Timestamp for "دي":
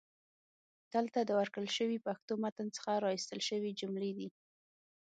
4.17-4.27